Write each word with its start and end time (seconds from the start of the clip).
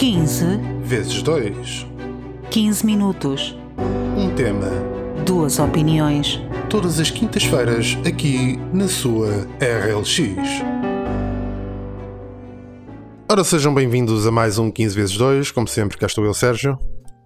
15 0.00 0.46
vezes 0.82 1.20
2. 1.20 1.86
15 2.50 2.86
minutos. 2.86 3.54
Um 4.16 4.34
tema. 4.34 4.70
Duas 5.26 5.58
opiniões. 5.58 6.40
Todas 6.70 6.98
as 6.98 7.10
quintas-feiras, 7.10 7.98
aqui 8.06 8.56
na 8.72 8.88
sua 8.88 9.46
RLX. 9.60 10.62
Ora, 13.30 13.44
sejam 13.44 13.74
bem-vindos 13.74 14.26
a 14.26 14.30
mais 14.30 14.56
um 14.56 14.70
15 14.70 14.96
vezes 14.96 15.16
2. 15.18 15.50
Como 15.50 15.68
sempre, 15.68 15.98
cá 15.98 16.06
estou 16.06 16.24
eu, 16.24 16.32
Sérgio. 16.32 16.78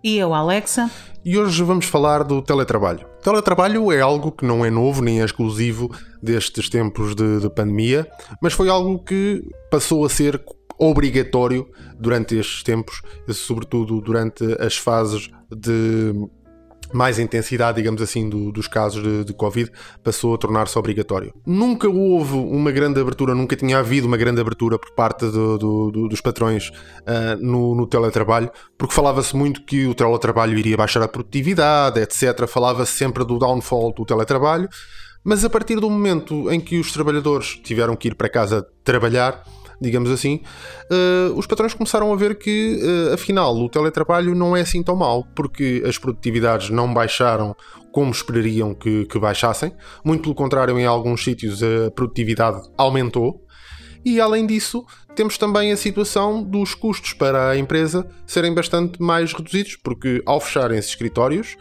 E 0.02 0.18
eu, 0.18 0.34
Alexa. 0.34 0.90
E 1.24 1.38
hoje 1.38 1.62
vamos 1.62 1.86
falar 1.86 2.24
do 2.24 2.42
teletrabalho. 2.42 3.06
O 3.20 3.22
teletrabalho 3.22 3.92
é 3.92 4.00
algo 4.00 4.32
que 4.32 4.44
não 4.44 4.64
é 4.64 4.70
novo 4.70 5.00
nem 5.00 5.22
é 5.22 5.24
exclusivo 5.24 5.94
destes 6.20 6.68
tempos 6.68 7.14
de, 7.14 7.38
de 7.38 7.48
pandemia, 7.48 8.04
mas 8.42 8.52
foi 8.52 8.68
algo 8.68 8.98
que 8.98 9.48
passou 9.70 10.04
a 10.04 10.08
ser 10.08 10.44
obrigatório 10.78 11.68
durante 11.98 12.36
estes 12.36 12.62
tempos, 12.62 13.00
sobretudo 13.28 14.00
durante 14.00 14.44
as 14.60 14.76
fases 14.76 15.30
de 15.50 16.12
mais 16.92 17.18
intensidade, 17.18 17.76
digamos 17.76 18.00
assim, 18.00 18.28
do, 18.28 18.52
dos 18.52 18.68
casos 18.68 19.02
de, 19.02 19.24
de, 19.24 19.32
Covid, 19.32 19.70
passou 20.02 20.34
a 20.34 20.38
tornar-se 20.38 20.78
obrigatório. 20.78 21.34
Nunca 21.44 21.88
houve 21.88 22.34
uma 22.34 22.70
grande 22.70 23.00
abertura, 23.00 23.34
nunca 23.34 23.56
tinha 23.56 23.78
havido 23.78 24.06
uma 24.06 24.16
grande 24.16 24.40
abertura 24.40 24.78
por 24.78 24.92
parte 24.92 25.26
do, 25.26 25.58
do, 25.58 26.08
dos 26.08 26.20
patrões 26.20 26.68
uh, 26.68 27.36
no, 27.40 27.74
no, 27.74 27.86
teletrabalho, 27.86 28.50
porque 28.78 28.94
falava-se 28.94 29.34
muito 29.34 29.64
que 29.64 29.86
o 29.86 29.94
teletrabalho 29.94 30.56
iria 30.56 30.76
baixar 30.76 31.02
a 31.02 31.08
produtividade, 31.08 32.00
etc. 32.00 32.46
Falava-se 32.46 32.92
sempre 32.92 33.24
do 33.24 33.38
downfall 33.38 33.92
do 33.92 34.04
teletrabalho, 34.04 34.68
mas 35.24 35.44
a 35.44 35.50
partir 35.50 35.80
do 35.80 35.90
momento 35.90 36.50
em 36.50 36.60
que 36.60 36.78
os 36.78 36.92
trabalhadores 36.92 37.58
tiveram 37.64 37.96
que 37.96 38.08
ir 38.08 38.14
para 38.14 38.28
casa 38.28 38.64
trabalhar, 38.84 39.42
digamos 39.80 40.10
assim, 40.10 40.40
uh, 40.90 41.34
os 41.34 41.46
patrões 41.46 41.74
começaram 41.74 42.12
a 42.12 42.16
ver 42.16 42.38
que, 42.38 42.80
uh, 42.82 43.14
afinal, 43.14 43.56
o 43.56 43.68
teletrabalho 43.68 44.34
não 44.34 44.56
é 44.56 44.60
assim 44.60 44.82
tão 44.82 44.96
mau, 44.96 45.26
porque 45.34 45.82
as 45.86 45.98
produtividades 45.98 46.70
não 46.70 46.92
baixaram 46.92 47.56
como 47.92 48.10
esperariam 48.10 48.74
que, 48.74 49.04
que 49.06 49.18
baixassem. 49.18 49.72
Muito 50.04 50.22
pelo 50.22 50.34
contrário, 50.34 50.78
em 50.78 50.84
alguns 50.84 51.22
sítios 51.22 51.62
a 51.62 51.90
produtividade 51.92 52.60
aumentou. 52.76 53.40
E 54.04 54.20
além 54.20 54.46
disso, 54.46 54.84
temos 55.14 55.38
também 55.38 55.72
a 55.72 55.76
situação 55.76 56.42
dos 56.42 56.74
custos 56.74 57.12
para 57.12 57.50
a 57.50 57.56
empresa 57.56 58.06
serem 58.26 58.52
bastante 58.52 59.00
mais 59.00 59.32
reduzidos, 59.32 59.76
porque 59.76 60.22
ao 60.26 60.40
fecharem 60.40 60.78
esses 60.78 60.90
escritórios, 60.90 61.56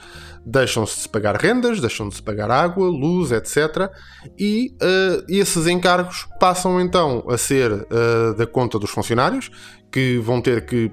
deixam-se 0.46 1.04
de 1.04 1.10
pagar 1.10 1.36
rendas, 1.36 1.80
deixam 1.80 2.10
de 2.10 2.16
se 2.16 2.24
pagar 2.24 2.52
água, 2.52 2.88
luz, 2.88 3.32
etc. 3.32 3.90
E 4.38 4.76
uh, 4.82 5.26
esses 5.30 5.68
encargos 5.68 6.28
passam 6.40 6.82
então 6.82 7.24
a 7.30 7.38
ser 7.38 7.72
uh, 7.72 8.36
da 8.36 8.46
conta 8.46 8.78
dos 8.78 8.90
funcionários, 8.90 9.50
que 9.92 10.18
vão 10.18 10.42
ter 10.42 10.66
que 10.66 10.92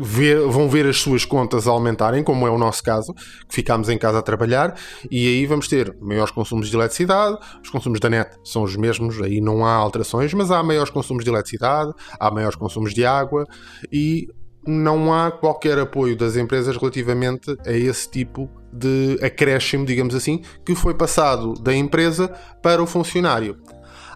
Ver, 0.00 0.46
vão 0.46 0.68
ver 0.68 0.86
as 0.86 0.98
suas 0.98 1.24
contas 1.24 1.66
aumentarem, 1.66 2.22
como 2.22 2.46
é 2.46 2.50
o 2.50 2.56
nosso 2.56 2.84
caso, 2.84 3.12
que 3.48 3.54
ficamos 3.54 3.88
em 3.88 3.98
casa 3.98 4.20
a 4.20 4.22
trabalhar, 4.22 4.78
e 5.10 5.26
aí 5.26 5.44
vamos 5.44 5.66
ter 5.66 5.96
maiores 6.00 6.30
consumos 6.30 6.70
de 6.70 6.76
eletricidade, 6.76 7.36
os 7.60 7.68
consumos 7.68 7.98
da 7.98 8.08
net 8.08 8.30
são 8.44 8.62
os 8.62 8.76
mesmos, 8.76 9.20
aí 9.20 9.40
não 9.40 9.66
há 9.66 9.72
alterações, 9.72 10.32
mas 10.32 10.52
há 10.52 10.62
maiores 10.62 10.90
consumos 10.90 11.24
de 11.24 11.30
eletricidade, 11.30 11.92
há 12.18 12.30
maiores 12.30 12.56
consumos 12.56 12.94
de 12.94 13.04
água 13.04 13.44
e 13.90 14.28
não 14.64 15.12
há 15.12 15.32
qualquer 15.32 15.78
apoio 15.78 16.16
das 16.16 16.36
empresas 16.36 16.76
relativamente 16.76 17.56
a 17.66 17.72
esse 17.72 18.08
tipo 18.08 18.48
de 18.72 19.18
acréscimo, 19.22 19.84
digamos 19.84 20.14
assim, 20.14 20.42
que 20.64 20.74
foi 20.74 20.94
passado 20.94 21.54
da 21.54 21.74
empresa 21.74 22.28
para 22.62 22.82
o 22.82 22.86
funcionário. 22.86 23.56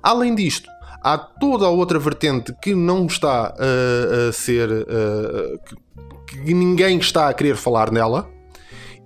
Além 0.03 0.34
disto, 0.34 0.69
há 1.03 1.19
toda 1.19 1.67
a 1.67 1.70
outra 1.70 1.98
vertente 1.98 2.55
que 2.62 2.75
não 2.75 3.06
está 3.06 3.55
a, 3.58 4.28
a 4.28 4.33
ser. 4.33 4.70
A, 4.70 5.59
que, 6.28 6.42
que 6.44 6.55
ninguém 6.55 6.98
está 6.98 7.28
a 7.28 7.34
querer 7.34 7.56
falar 7.56 7.91
nela 7.91 8.28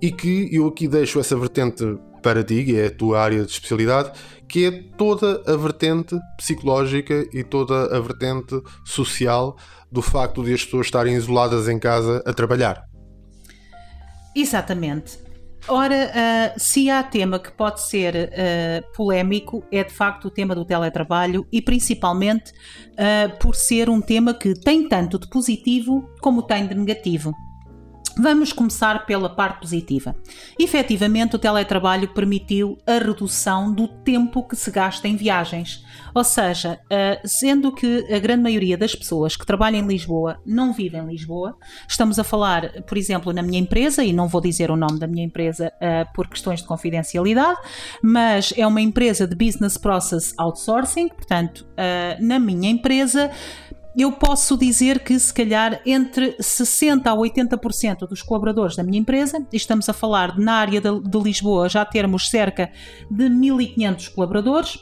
e 0.01 0.11
que 0.11 0.49
eu 0.51 0.67
aqui 0.67 0.87
deixo 0.87 1.19
essa 1.19 1.35
vertente 1.35 1.83
para 2.21 2.43
ti, 2.43 2.63
que 2.63 2.79
é 2.79 2.87
a 2.87 2.91
tua 2.91 3.21
área 3.21 3.43
de 3.43 3.51
especialidade, 3.51 4.11
que 4.47 4.65
é 4.65 4.71
toda 4.97 5.41
a 5.45 5.55
vertente 5.57 6.15
psicológica 6.37 7.27
e 7.33 7.43
toda 7.43 7.95
a 7.95 7.99
vertente 7.99 8.61
social 8.85 9.57
do 9.91 10.01
facto 10.01 10.43
de 10.43 10.53
as 10.53 10.63
pessoas 10.63 10.87
estarem 10.87 11.15
isoladas 11.15 11.67
em 11.67 11.79
casa 11.79 12.23
a 12.25 12.33
trabalhar. 12.33 12.83
Exatamente. 14.35 15.26
Ora, 15.69 15.95
uh, 15.95 16.59
se 16.59 16.89
há 16.89 17.03
tema 17.03 17.39
que 17.39 17.51
pode 17.51 17.81
ser 17.81 18.15
uh, 18.15 18.95
polémico, 18.95 19.63
é 19.69 19.83
de 19.83 19.91
facto 19.91 20.25
o 20.25 20.31
tema 20.31 20.55
do 20.55 20.63
teletrabalho 20.63 21.45
e 21.51 21.61
principalmente 21.61 22.51
uh, 22.93 23.37
por 23.37 23.53
ser 23.53 23.89
um 23.89 23.99
tema 23.99 24.33
que 24.33 24.53
tem 24.53 24.87
tanto 24.87 25.19
de 25.19 25.29
positivo 25.29 26.09
como 26.21 26.41
tem 26.41 26.65
de 26.67 26.73
negativo. 26.73 27.33
Vamos 28.19 28.51
começar 28.51 29.05
pela 29.05 29.29
parte 29.29 29.61
positiva. 29.61 30.15
Efetivamente, 30.59 31.35
o 31.35 31.39
teletrabalho 31.39 32.07
permitiu 32.13 32.77
a 32.87 32.93
redução 32.93 33.71
do 33.71 33.87
tempo 33.87 34.43
que 34.43 34.55
se 34.55 34.71
gasta 34.71 35.07
em 35.07 35.15
viagens. 35.15 35.85
Ou 36.15 36.23
seja, 36.23 36.79
eh, 36.89 37.21
sendo 37.23 37.71
que 37.71 38.11
a 38.11 38.17
grande 38.17 38.41
maioria 38.41 38.75
das 38.75 38.95
pessoas 38.95 39.35
que 39.35 39.45
trabalham 39.45 39.81
em 39.81 39.87
Lisboa 39.87 40.39
não 40.43 40.73
vivem 40.73 41.01
em 41.01 41.07
Lisboa, 41.07 41.55
estamos 41.87 42.17
a 42.17 42.23
falar, 42.23 42.81
por 42.83 42.97
exemplo, 42.97 43.31
na 43.31 43.43
minha 43.43 43.59
empresa, 43.59 44.03
e 44.03 44.11
não 44.11 44.27
vou 44.27 44.41
dizer 44.41 44.71
o 44.71 44.75
nome 44.75 44.99
da 44.99 45.05
minha 45.05 45.23
empresa 45.23 45.71
eh, 45.79 46.05
por 46.15 46.27
questões 46.27 46.61
de 46.61 46.67
confidencialidade, 46.67 47.59
mas 48.01 48.51
é 48.57 48.65
uma 48.65 48.81
empresa 48.81 49.27
de 49.27 49.35
Business 49.35 49.77
Process 49.77 50.33
Outsourcing, 50.39 51.09
portanto, 51.09 51.67
eh, 51.77 52.17
na 52.19 52.39
minha 52.39 52.69
empresa 52.69 53.29
eu 53.97 54.11
posso 54.11 54.55
dizer 54.55 54.99
que 54.99 55.17
se 55.19 55.33
calhar 55.33 55.81
entre 55.85 56.37
60% 56.37 57.07
a 57.07 57.15
80% 57.15 58.07
dos 58.07 58.21
colaboradores 58.21 58.75
da 58.75 58.83
minha 58.83 58.99
empresa, 58.99 59.45
e 59.51 59.57
estamos 59.57 59.89
a 59.89 59.93
falar 59.93 60.37
na 60.37 60.53
área 60.53 60.79
de, 60.79 60.99
de 61.01 61.19
Lisboa 61.19 61.67
já 61.67 61.83
termos 61.83 62.29
cerca 62.29 62.71
de 63.09 63.27
1500 63.27 64.09
colaboradores, 64.09 64.79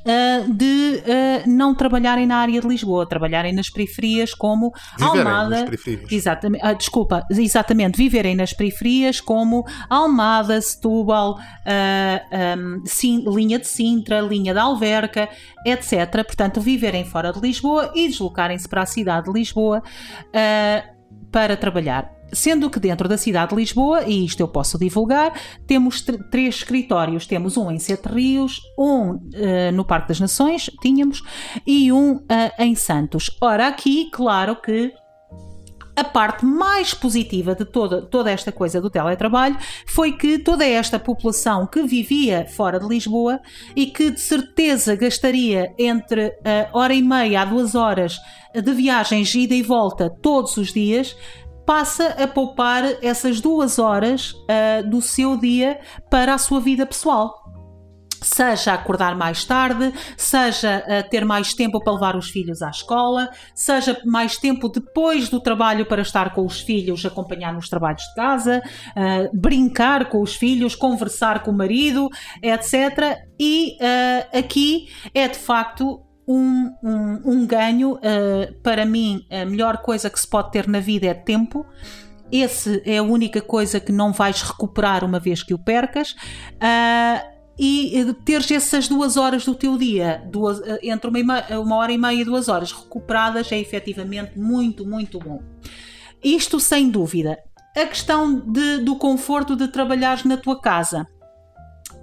uh, 0.00 0.52
de 0.52 1.02
uh, 1.02 1.50
não 1.50 1.74
trabalharem 1.74 2.26
na 2.26 2.36
área 2.36 2.60
de 2.60 2.66
Lisboa, 2.66 3.08
trabalharem 3.08 3.52
nas 3.52 3.68
periferias 3.68 4.34
como 4.34 4.72
viverem 4.98 5.20
Almada. 5.20 5.50
Nas 5.50 5.64
periferias. 5.64 6.12
Exatamente, 6.12 6.66
uh, 6.66 6.74
desculpa, 6.76 7.26
exatamente, 7.30 7.96
viverem 7.96 8.34
nas 8.34 8.52
periferias 8.52 9.20
como 9.20 9.66
Almada, 9.88 10.60
Setúbal, 10.60 11.38
um, 11.38 12.82
sim, 12.86 13.24
linha 13.26 13.58
de 13.58 13.66
Sintra, 13.66 14.20
linha 14.20 14.52
de 14.52 14.58
Alverca, 14.58 15.28
etc. 15.66 16.24
Portanto, 16.24 16.60
viverem 16.60 17.04
fora 17.04 17.32
de 17.32 17.40
Lisboa 17.40 17.92
e 17.94 18.08
deslocarem-se 18.08 18.68
para 18.68 18.82
a 18.82 18.86
cidade 18.86 19.26
de 19.26 19.32
Lisboa 19.32 19.82
para 21.30 21.56
trabalhar. 21.56 22.19
Sendo 22.32 22.70
que 22.70 22.80
dentro 22.80 23.08
da 23.08 23.16
cidade 23.16 23.50
de 23.50 23.56
Lisboa, 23.56 24.04
e 24.04 24.24
isto 24.24 24.40
eu 24.40 24.48
posso 24.48 24.78
divulgar, 24.78 25.32
temos 25.66 26.04
três 26.30 26.56
escritórios. 26.56 27.26
Temos 27.26 27.56
um 27.56 27.70
em 27.70 27.78
Sete 27.78 28.08
Rios, 28.08 28.60
um 28.78 29.12
uh, 29.12 29.18
no 29.72 29.84
Parque 29.84 30.08
das 30.08 30.20
Nações, 30.20 30.70
tínhamos, 30.80 31.22
e 31.66 31.92
um 31.92 32.16
uh, 32.16 32.24
em 32.58 32.74
Santos. 32.74 33.36
Ora, 33.40 33.68
aqui, 33.68 34.10
claro 34.10 34.56
que 34.60 34.92
a 36.00 36.04
parte 36.04 36.46
mais 36.46 36.94
positiva 36.94 37.54
de 37.54 37.64
toda, 37.64 38.00
toda 38.00 38.30
esta 38.30 38.50
coisa 38.50 38.80
do 38.80 38.88
teletrabalho 38.88 39.56
foi 39.86 40.12
que 40.12 40.38
toda 40.38 40.64
esta 40.64 40.98
população 40.98 41.66
que 41.66 41.82
vivia 41.82 42.46
fora 42.46 42.80
de 42.80 42.86
Lisboa 42.86 43.38
e 43.76 43.86
que 43.86 44.10
de 44.10 44.20
certeza 44.20 44.96
gastaria 44.96 45.74
entre 45.78 46.28
uh, 46.28 46.32
hora 46.72 46.94
e 46.94 47.02
meia 47.02 47.42
a 47.42 47.44
duas 47.44 47.74
horas 47.74 48.16
de 48.54 48.72
viagens 48.72 49.34
ida 49.34 49.54
e 49.54 49.62
volta 49.62 50.10
todos 50.22 50.56
os 50.56 50.72
dias, 50.72 51.14
passa 51.70 52.16
a 52.20 52.26
poupar 52.26 52.82
essas 53.00 53.40
duas 53.40 53.78
horas 53.78 54.32
uh, 54.32 54.90
do 54.90 55.00
seu 55.00 55.36
dia 55.36 55.78
para 56.10 56.34
a 56.34 56.38
sua 56.38 56.60
vida 56.60 56.84
pessoal. 56.84 57.32
Seja 58.20 58.74
acordar 58.74 59.16
mais 59.16 59.44
tarde, 59.44 59.94
seja 60.16 60.84
uh, 60.84 61.08
ter 61.08 61.24
mais 61.24 61.54
tempo 61.54 61.78
para 61.78 61.92
levar 61.92 62.16
os 62.16 62.28
filhos 62.28 62.60
à 62.60 62.70
escola, 62.70 63.30
seja 63.54 63.96
mais 64.04 64.36
tempo 64.36 64.68
depois 64.68 65.28
do 65.28 65.38
trabalho 65.38 65.86
para 65.86 66.02
estar 66.02 66.34
com 66.34 66.44
os 66.44 66.60
filhos, 66.60 67.06
acompanhar 67.06 67.52
nos 67.52 67.68
trabalhos 67.68 68.02
de 68.02 68.14
casa, 68.16 68.60
uh, 68.88 69.30
brincar 69.32 70.06
com 70.08 70.22
os 70.22 70.34
filhos, 70.34 70.74
conversar 70.74 71.44
com 71.44 71.52
o 71.52 71.56
marido, 71.56 72.08
etc. 72.42 73.16
E 73.38 73.78
aqui 74.32 74.88
é 75.14 75.28
de 75.28 75.38
facto 75.38 76.04
um, 76.26 76.72
um, 76.82 77.20
um 77.24 77.46
ganho. 77.46 77.94
Uh, 77.94 78.52
para 78.62 78.84
mim, 78.84 79.26
a 79.30 79.44
melhor 79.44 79.78
coisa 79.78 80.08
que 80.08 80.20
se 80.20 80.26
pode 80.26 80.50
ter 80.52 80.68
na 80.68 80.80
vida 80.80 81.06
é 81.06 81.14
tempo. 81.14 81.66
Esse 82.30 82.82
é 82.84 82.98
a 82.98 83.02
única 83.02 83.40
coisa 83.40 83.80
que 83.80 83.90
não 83.90 84.12
vais 84.12 84.42
recuperar 84.42 85.04
uma 85.04 85.18
vez 85.18 85.42
que 85.42 85.52
o 85.52 85.58
percas. 85.58 86.12
Uh, 86.12 87.40
e 87.58 88.14
teres 88.24 88.50
essas 88.50 88.88
duas 88.88 89.18
horas 89.18 89.44
do 89.44 89.54
teu 89.54 89.76
dia, 89.76 90.22
duas, 90.30 90.62
entre 90.82 91.10
uma, 91.10 91.44
uma 91.58 91.76
hora 91.76 91.92
e 91.92 91.98
meia 91.98 92.22
e 92.22 92.24
duas 92.24 92.48
horas 92.48 92.72
recuperadas, 92.72 93.52
é 93.52 93.58
efetivamente 93.58 94.38
muito, 94.38 94.86
muito 94.86 95.18
bom. 95.18 95.42
Isto 96.24 96.58
sem 96.58 96.88
dúvida. 96.88 97.38
A 97.76 97.84
questão 97.84 98.40
de, 98.40 98.78
do 98.78 98.96
conforto 98.96 99.54
de 99.54 99.68
trabalhares 99.68 100.24
na 100.24 100.38
tua 100.38 100.58
casa 100.58 101.06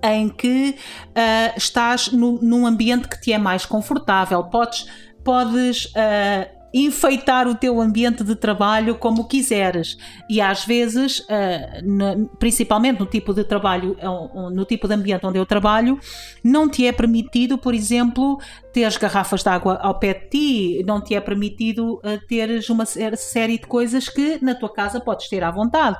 em 0.03 0.29
que 0.29 0.75
uh, 1.09 1.57
estás 1.57 2.11
no, 2.11 2.39
num 2.41 2.65
ambiente 2.65 3.07
que 3.07 3.19
te 3.19 3.33
é 3.33 3.37
mais 3.37 3.65
confortável, 3.65 4.43
podes, 4.45 4.87
podes 5.23 5.85
uh, 5.85 6.57
enfeitar 6.73 7.47
o 7.47 7.55
teu 7.55 7.81
ambiente 7.81 8.23
de 8.23 8.35
trabalho 8.35 8.95
como 8.95 9.27
quiseres. 9.27 9.97
E 10.29 10.39
às 10.39 10.65
vezes, 10.65 11.19
uh, 11.19 12.29
principalmente 12.37 12.99
no 12.99 13.05
tipo 13.05 13.33
de 13.33 13.43
trabalho, 13.43 13.97
uh, 14.01 14.49
no 14.49 14.65
tipo 14.65 14.87
de 14.87 14.93
ambiente 14.93 15.25
onde 15.25 15.39
eu 15.39 15.45
trabalho, 15.45 15.99
não 16.43 16.69
te 16.69 16.85
é 16.85 16.91
permitido, 16.91 17.57
por 17.57 17.73
exemplo, 17.73 18.39
teres 18.71 18.97
garrafas 18.97 19.41
de 19.41 19.49
água 19.49 19.79
ao 19.81 19.97
pé 19.97 20.13
de 20.13 20.29
ti, 20.29 20.83
não 20.85 21.01
te 21.01 21.15
é 21.15 21.21
permitido 21.21 21.99
teres 22.27 22.69
uma 22.69 22.85
série 22.85 23.57
de 23.57 23.65
coisas 23.65 24.07
que 24.07 24.37
na 24.43 24.53
tua 24.53 24.71
casa 24.71 24.99
podes 24.99 25.27
ter 25.29 25.43
à 25.43 25.49
vontade. 25.49 25.97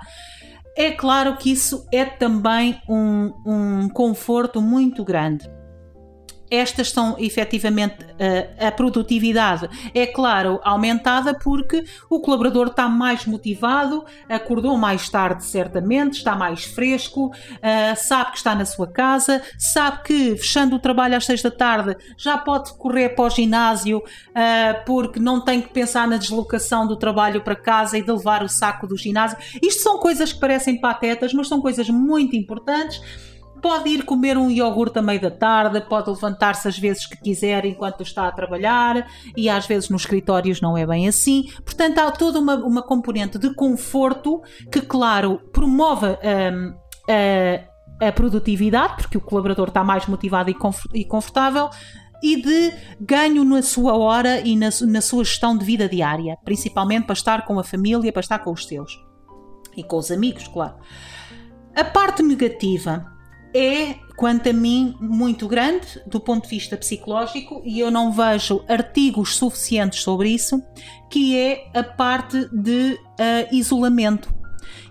É 0.77 0.91
claro 0.91 1.35
que 1.37 1.51
isso 1.51 1.87
é 1.91 2.05
também 2.05 2.79
um, 2.87 3.33
um 3.43 3.89
conforto 3.89 4.61
muito 4.61 5.03
grande 5.03 5.49
estas 6.49 6.91
são 6.91 7.15
efetivamente 7.19 7.97
a, 8.59 8.67
a 8.67 8.71
produtividade, 8.71 9.69
é 9.93 10.05
claro, 10.05 10.59
aumentada 10.63 11.33
porque 11.33 11.83
o 12.09 12.19
colaborador 12.19 12.67
está 12.67 12.87
mais 12.87 13.25
motivado, 13.25 14.05
acordou 14.29 14.77
mais 14.77 15.09
tarde, 15.09 15.45
certamente, 15.45 16.17
está 16.17 16.35
mais 16.35 16.65
fresco, 16.65 17.27
uh, 17.27 17.95
sabe 17.95 18.31
que 18.31 18.37
está 18.37 18.55
na 18.55 18.65
sua 18.65 18.87
casa, 18.87 19.41
sabe 19.57 20.03
que 20.03 20.37
fechando 20.37 20.75
o 20.75 20.79
trabalho 20.79 21.15
às 21.15 21.25
seis 21.25 21.41
da 21.41 21.51
tarde 21.51 21.95
já 22.17 22.37
pode 22.37 22.73
correr 22.73 23.09
para 23.09 23.25
o 23.25 23.29
ginásio 23.29 23.99
uh, 23.99 24.85
porque 24.85 25.19
não 25.19 25.43
tem 25.43 25.61
que 25.61 25.69
pensar 25.69 26.07
na 26.07 26.17
deslocação 26.17 26.87
do 26.87 26.95
trabalho 26.95 27.41
para 27.41 27.55
casa 27.55 27.97
e 27.97 28.01
de 28.01 28.11
levar 28.11 28.43
o 28.43 28.49
saco 28.49 28.87
do 28.87 28.97
ginásio. 28.97 29.37
Isto 29.61 29.83
são 29.83 29.99
coisas 29.99 30.31
que 30.31 30.39
parecem 30.39 30.79
patetas, 30.79 31.33
mas 31.33 31.47
são 31.47 31.61
coisas 31.61 31.89
muito 31.89 32.35
importantes 32.35 33.01
Pode 33.67 33.89
ir 33.89 34.05
comer 34.05 34.37
um 34.37 34.49
iogurte 34.49 34.97
à 34.97 35.01
meia 35.01 35.19
da 35.19 35.29
tarde, 35.29 35.81
pode 35.81 36.09
levantar-se 36.09 36.69
às 36.69 36.79
vezes 36.79 37.05
que 37.05 37.17
quiser 37.17 37.65
enquanto 37.65 38.01
está 38.01 38.25
a 38.25 38.31
trabalhar 38.31 39.05
e 39.35 39.49
às 39.49 39.67
vezes 39.67 39.89
nos 39.89 40.03
escritórios 40.03 40.61
não 40.61 40.77
é 40.77 40.87
bem 40.87 41.05
assim. 41.05 41.51
Portanto, 41.65 41.99
há 41.99 42.09
toda 42.09 42.39
uma, 42.39 42.55
uma 42.55 42.81
componente 42.81 43.37
de 43.37 43.53
conforto 43.53 44.41
que, 44.71 44.79
claro, 44.79 45.41
promove 45.51 46.05
um, 46.07 46.75
a, 47.09 48.07
a, 48.07 48.11
produtividade, 48.13 49.01
porque 49.01 49.17
o 49.17 49.21
colaborador 49.21 49.67
está 49.67 49.83
mais 49.83 50.07
motivado 50.07 50.49
e 50.93 51.03
confortável, 51.03 51.69
e 52.23 52.41
de 52.41 52.73
ganho 53.01 53.43
na 53.43 53.61
sua 53.61 53.97
hora 53.97 54.39
e 54.39 54.55
na, 54.55 54.69
na 54.87 55.01
sua 55.01 55.25
gestão 55.25 55.57
de 55.57 55.65
vida 55.65 55.89
diária, 55.89 56.37
principalmente 56.45 57.03
para 57.03 57.13
estar 57.13 57.45
com 57.45 57.59
a 57.59 57.65
família, 57.65 58.13
para 58.13 58.21
estar 58.21 58.39
com 58.39 58.53
os 58.53 58.65
seus 58.65 58.97
e 59.75 59.83
com 59.83 59.97
os 59.97 60.09
amigos, 60.09 60.47
claro. 60.47 60.75
A 61.75 61.83
parte 61.83 62.23
negativa 62.23 63.16
é, 63.53 63.95
quanto 64.15 64.49
a 64.49 64.53
mim, 64.53 64.95
muito 64.99 65.47
grande 65.47 66.01
do 66.05 66.19
ponto 66.19 66.43
de 66.43 66.49
vista 66.49 66.77
psicológico 66.77 67.61
e 67.65 67.79
eu 67.79 67.91
não 67.91 68.11
vejo 68.11 68.63
artigos 68.67 69.35
suficientes 69.35 70.01
sobre 70.01 70.29
isso, 70.29 70.61
que 71.09 71.37
é 71.37 71.69
a 71.73 71.83
parte 71.83 72.47
de 72.51 72.93
uh, 72.93 73.55
isolamento. 73.55 74.33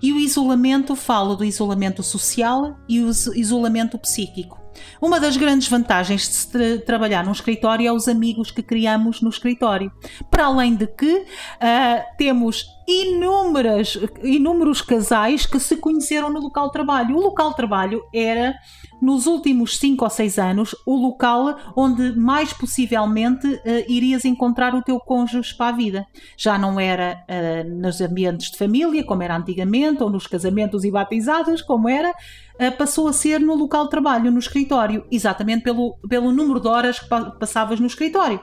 E 0.02 0.12
o 0.12 0.18
isolamento 0.18 0.94
fala 0.94 1.36
do 1.36 1.44
isolamento 1.44 2.02
social 2.02 2.76
e 2.88 3.00
o 3.02 3.08
isolamento 3.08 3.98
psíquico. 3.98 4.60
Uma 5.00 5.18
das 5.18 5.36
grandes 5.36 5.68
vantagens 5.68 6.28
de 6.28 6.34
se 6.34 6.50
tra 6.50 6.78
trabalhar 6.84 7.24
num 7.24 7.32
escritório 7.32 7.88
é 7.88 7.92
os 7.92 8.08
amigos 8.08 8.50
que 8.50 8.62
criamos 8.62 9.20
no 9.20 9.30
escritório. 9.30 9.90
Para 10.30 10.46
além 10.46 10.74
de 10.74 10.86
que 10.86 11.14
uh, 11.14 12.16
temos 12.18 12.66
inúmeras, 12.86 13.98
inúmeros 14.22 14.80
casais 14.80 15.44
que 15.44 15.58
se 15.58 15.76
conheceram 15.76 16.30
no 16.30 16.40
local 16.40 16.66
de 16.66 16.72
trabalho. 16.72 17.16
O 17.16 17.20
local 17.20 17.50
de 17.50 17.56
trabalho 17.56 18.02
era, 18.14 18.54
nos 19.02 19.26
últimos 19.26 19.76
5 19.78 20.04
ou 20.04 20.10
6 20.10 20.38
anos, 20.38 20.76
o 20.86 20.94
local 20.94 21.56
onde 21.76 22.16
mais 22.16 22.52
possivelmente 22.52 23.46
uh, 23.46 23.60
irias 23.88 24.24
encontrar 24.24 24.74
o 24.74 24.82
teu 24.82 25.00
cônjuge 25.00 25.56
para 25.56 25.74
a 25.74 25.76
vida. 25.76 26.06
Já 26.36 26.56
não 26.56 26.78
era 26.78 27.24
uh, 27.28 27.68
nos 27.68 28.00
ambientes 28.00 28.52
de 28.52 28.58
família, 28.58 29.04
como 29.04 29.22
era 29.22 29.36
antigamente, 29.36 30.02
ou 30.02 30.10
nos 30.10 30.26
casamentos 30.28 30.84
e 30.84 30.90
batizados, 30.90 31.62
como 31.62 31.88
era, 31.88 32.10
uh, 32.10 32.76
passou 32.78 33.08
a 33.08 33.12
ser 33.12 33.40
no 33.40 33.56
local 33.56 33.84
de 33.84 33.90
trabalho, 33.90 34.30
no 34.30 34.38
escritório, 34.38 35.04
exatamente 35.10 35.64
pelo, 35.64 35.98
pelo 36.08 36.30
número 36.30 36.60
de 36.60 36.68
horas 36.68 37.00
que 37.00 37.08
passavas 37.08 37.80
no 37.80 37.86
escritório 37.86 38.40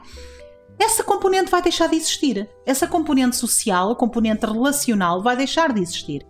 essa 0.79 1.03
componente 1.03 1.49
vai 1.49 1.61
deixar 1.61 1.87
de 1.87 1.95
existir. 1.95 2.49
Essa 2.65 2.87
componente 2.87 3.35
social, 3.35 3.91
a 3.91 3.95
componente 3.95 4.45
relacional, 4.45 5.21
vai 5.21 5.35
deixar 5.35 5.73
de 5.73 5.81
existir. 5.81 6.25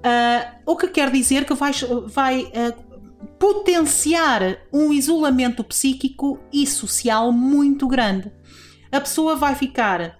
Uh, 0.00 0.60
o 0.66 0.76
que 0.76 0.88
quer 0.88 1.10
dizer 1.10 1.44
que 1.44 1.54
vai, 1.54 1.72
vai 2.06 2.42
uh, 2.44 2.90
potenciar 3.38 4.58
um 4.72 4.92
isolamento 4.92 5.62
psíquico 5.64 6.38
e 6.52 6.66
social 6.66 7.32
muito 7.32 7.86
grande. 7.86 8.32
A 8.90 9.00
pessoa 9.00 9.36
vai 9.36 9.54
ficar 9.54 10.19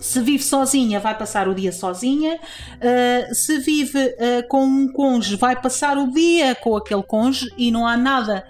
se 0.00 0.20
vive 0.20 0.42
sozinha, 0.42 1.00
vai 1.00 1.16
passar 1.16 1.48
o 1.48 1.54
dia 1.54 1.72
sozinha. 1.72 2.38
Uh, 2.76 3.34
se 3.34 3.58
vive 3.58 3.98
uh, 3.98 4.46
com 4.48 4.64
um 4.64 4.92
cônjuge, 4.92 5.36
vai 5.36 5.60
passar 5.60 5.98
o 5.98 6.10
dia 6.10 6.54
com 6.54 6.76
aquele 6.76 7.02
cônjuge 7.02 7.52
e 7.56 7.70
não 7.70 7.86
há 7.86 7.96
nada 7.96 8.46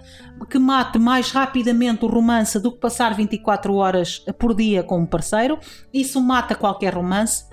que 0.49 0.57
mate 0.57 0.97
mais 0.97 1.31
rapidamente 1.31 2.05
o 2.05 2.07
romance 2.07 2.59
do 2.59 2.71
que 2.71 2.77
passar 2.77 3.13
24 3.13 3.73
horas 3.75 4.19
por 4.37 4.55
dia 4.55 4.83
com 4.83 4.99
um 4.99 5.05
parceiro. 5.05 5.59
Isso 5.93 6.21
mata 6.21 6.55
qualquer 6.55 6.93
romance. 6.93 7.43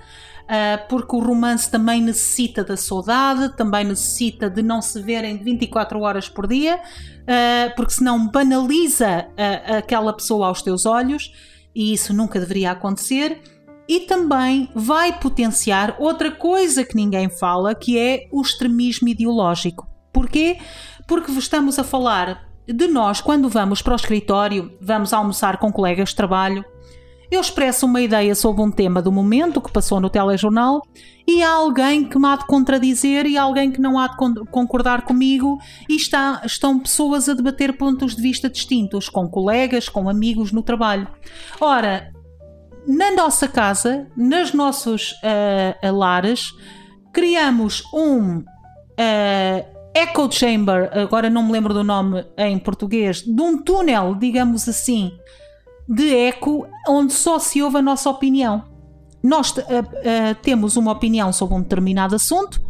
Uh, 0.43 0.87
porque 0.87 1.13
o 1.13 1.19
romance 1.19 1.69
também 1.69 2.01
necessita 2.01 2.63
da 2.63 2.77
saudade, 2.77 3.53
também 3.57 3.83
necessita 3.83 4.49
de 4.49 4.61
não 4.61 4.81
se 4.81 5.01
verem 5.01 5.35
24 5.37 5.99
horas 5.99 6.29
por 6.29 6.47
dia, 6.47 6.77
uh, 6.77 7.75
porque 7.75 7.91
senão 7.91 8.29
banaliza 8.29 9.27
aquela 9.77 10.13
pessoa 10.13 10.47
aos 10.47 10.61
teus 10.61 10.85
olhos 10.85 11.33
e 11.75 11.91
isso 11.91 12.13
nunca 12.13 12.39
deveria 12.39 12.71
acontecer. 12.71 13.41
E 13.87 14.01
também 14.01 14.69
vai 14.75 15.17
potenciar 15.17 15.95
outra 15.99 16.31
coisa 16.31 16.83
que 16.83 16.95
ninguém 16.95 17.29
fala, 17.29 17.73
que 17.73 17.97
é 17.97 18.27
o 18.31 18.41
extremismo 18.41 19.07
ideológico. 19.07 19.87
Porquê? 20.11 20.57
Porque 21.07 21.31
estamos 21.31 21.79
a 21.79 21.83
falar 21.83 22.47
de 22.67 22.87
nós, 22.87 23.21
quando 23.21 23.47
vamos 23.47 23.81
para 23.81 23.93
o 23.93 23.95
escritório, 23.95 24.77
vamos 24.81 25.13
almoçar 25.13 25.57
com 25.57 25.71
colegas 25.71 26.09
de 26.09 26.15
trabalho, 26.15 26.65
eu 27.29 27.41
expresso 27.41 27.85
uma 27.85 27.99
ideia 27.99 28.33
sobre 28.33 28.61
um 28.61 28.71
tema 28.71 29.01
do 29.01 29.11
momento 29.11 29.61
que 29.61 29.71
passou 29.71 29.99
no 29.99 30.09
telejornal 30.09 30.81
e 31.27 31.43
há 31.43 31.51
alguém 31.51 32.05
que 32.05 32.17
me 32.17 32.25
há 32.25 32.37
de 32.37 32.45
contradizer 32.45 33.25
e 33.25 33.37
há 33.37 33.41
alguém 33.41 33.69
que 33.69 33.81
não 33.81 33.99
há 33.99 34.07
de 34.07 34.15
concordar 34.49 35.01
comigo 35.01 35.57
e 35.89 35.97
está, 35.97 36.41
estão 36.45 36.79
pessoas 36.79 37.27
a 37.27 37.33
debater 37.33 37.77
pontos 37.77 38.15
de 38.15 38.21
vista 38.21 38.49
distintos, 38.49 39.09
com 39.09 39.27
colegas, 39.27 39.89
com 39.89 40.09
amigos 40.09 40.53
no 40.53 40.63
trabalho. 40.63 41.05
Ora, 41.59 42.13
na 42.87 43.11
nossa 43.11 43.47
casa, 43.47 44.07
nos 44.15 44.53
nossos 44.53 45.11
uh, 45.11 45.91
lares, 45.91 46.53
criamos 47.11 47.83
um 47.93 48.37
uh, 48.37 49.65
echo 49.93 50.31
chamber, 50.31 50.89
agora 50.97 51.29
não 51.29 51.43
me 51.43 51.51
lembro 51.51 51.73
do 51.73 51.83
nome 51.83 52.25
em 52.37 52.57
português, 52.57 53.21
de 53.21 53.41
um 53.41 53.61
túnel, 53.61 54.15
digamos 54.15 54.69
assim, 54.69 55.11
de 55.89 56.15
eco 56.15 56.65
onde 56.87 57.13
só 57.13 57.39
se 57.39 57.61
ouve 57.61 57.77
a 57.77 57.81
nossa 57.81 58.09
opinião. 58.09 58.63
Nós 59.21 59.51
uh, 59.51 59.61
uh, 59.61 60.35
temos 60.41 60.77
uma 60.77 60.91
opinião 60.91 61.33
sobre 61.33 61.55
um 61.55 61.61
determinado 61.61 62.15
assunto, 62.15 62.61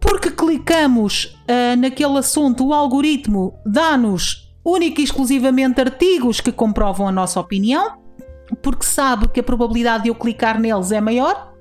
porque 0.00 0.30
clicamos 0.30 1.36
uh, 1.48 1.76
naquele 1.76 2.18
assunto, 2.18 2.68
o 2.68 2.74
algoritmo 2.74 3.54
dá-nos 3.66 4.48
única 4.64 5.00
e 5.00 5.04
exclusivamente 5.04 5.80
artigos 5.80 6.40
que 6.40 6.52
comprovam 6.52 7.08
a 7.08 7.12
nossa 7.12 7.40
opinião, 7.40 7.98
porque 8.62 8.84
sabe 8.84 9.28
que 9.28 9.40
a 9.40 9.42
probabilidade 9.42 10.04
de 10.04 10.08
eu 10.08 10.14
clicar 10.14 10.60
neles 10.60 10.92
é 10.92 11.00
maior. 11.00 11.52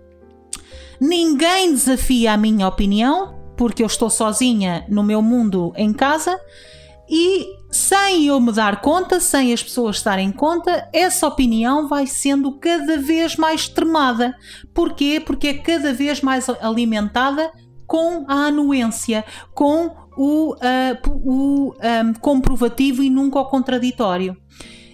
Ninguém 1.00 1.72
desafia 1.72 2.34
a 2.34 2.38
minha 2.38 2.68
opinião, 2.68 3.40
porque 3.56 3.82
eu 3.82 3.88
estou 3.88 4.10
sozinha 4.10 4.86
no 4.90 5.04
meu 5.04 5.22
mundo 5.22 5.74
em 5.76 5.94
casa 5.94 6.40
e 7.10 7.48
sem 7.72 8.28
eu 8.28 8.40
me 8.40 8.52
dar 8.52 8.82
conta, 8.82 9.20
sem 9.20 9.52
as 9.54 9.64
pessoas 9.64 9.98
estarem 9.98 10.30
em 10.30 10.32
conta, 10.32 10.88
essa 10.94 11.28
opinião 11.28 11.88
vai 11.88 12.06
sendo 12.06 12.60
cada 12.60 12.98
vez 12.98 13.36
mais 13.36 13.62
extremada. 13.62 14.36
Porquê? 14.74 15.22
Porque 15.24 15.48
é 15.48 15.54
cada 15.56 15.94
vez 15.94 16.22
mais 16.22 16.48
alimentada 16.62 17.52
com 17.88 18.26
a 18.28 18.48
anuência, 18.48 19.26
com 19.54 19.96
o, 20.16 20.54
uh, 20.54 20.58
o 21.24 21.70
um, 21.70 21.74
ah, 21.80 22.14
comprovativo 22.22 23.02
e 23.02 23.10
nunca 23.10 23.40
o 23.40 23.46
contraditório. 23.46 24.38